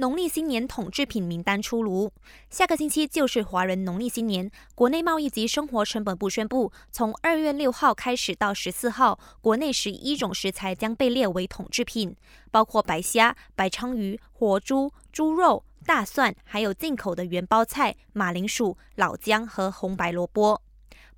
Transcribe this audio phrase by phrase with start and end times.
[0.00, 2.10] 农历新年统制品名单出炉，
[2.48, 4.50] 下个星期就是华人农历新年。
[4.74, 12.16] 国内贸易及生活成本部宣布，从二月六号开始到十四号，国内十一种食材将被列为统制品，
[12.50, 20.62] 包括白虾、白鲳鱼、活猪、猪肉、大蒜，还有进口的原包菜、马铃薯、老姜和红白萝卜。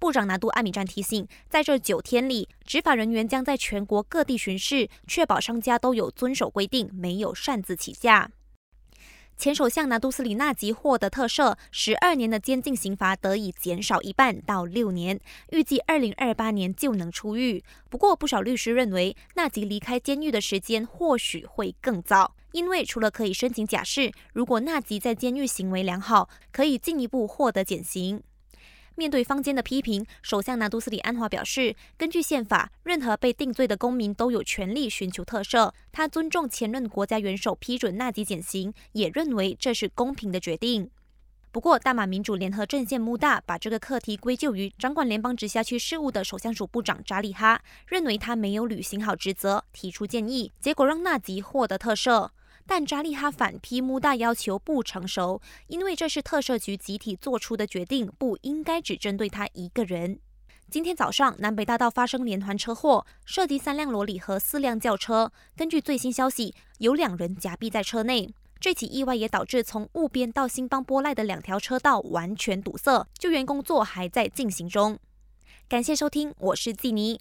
[0.00, 8.32] 部长拿督阿米站提醒，在这九天里，执法人员将在全国各地巡视，确保商家都有遵守规定，没有擅自起价。
[9.42, 15.18] 前首相拿督斯里纳吉获得特赦，十二年的监禁刑罚得以减少一半到六年，
[15.50, 17.64] 预计二零二八年就能出狱。
[17.90, 28.22] 不过，不少律师认为，纳吉离开监狱的时间或许会更早，因为除了可以申请假释，如果纳吉在监狱行为良好，可以进一步获得减刑。
[28.94, 35.72] 面对坊间的批评，首相拿督斯里安华表示，根据宪法，任何被定罪的公民都有权利寻求特赦。
[35.90, 40.90] 他尊重前任国家元首批准纳吉减刑，也认为这是公平的决定。
[41.50, 52.30] 不过，大马民主联合阵线穆大把这个课题归咎于掌管联邦直辖区事务的首相署部长扎里哈，认为他没有履行好职责，提出建议，结果让纳吉获得特赦。
[52.66, 60.18] 但扎利哈反批穆大要求不成熟，因为这是特赦局集体做出的决定，不应该只针对他一个人。
[60.70, 65.30] 今天早上，南北大道发生连环车祸，涉及三辆罗里和四辆轿车。
[65.54, 68.32] 根据最新消息，有两人夹毙在车内。
[68.58, 74.98] 这起意外也导致从雾边到新邦波赖的两条车道完全堵塞，救援工作还在进行中。
[75.68, 77.20] 感谢收听，我是季妮。